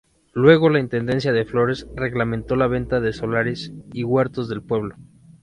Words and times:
Luego 0.33 0.71
la 0.71 0.79
intendencia 0.79 1.31
de 1.31 1.45
Flores 1.45 1.85
reglamentó 1.95 2.55
la 2.55 2.65
venta 2.65 2.99
de 2.99 3.13
solares 3.13 3.71
y 3.93 4.03
huertos 4.03 4.49
del 4.49 4.63
pueblo. 4.63 4.95